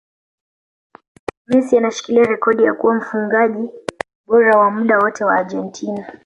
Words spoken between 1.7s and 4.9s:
anashikilia rekodi ya kuwa mfungaji bora wa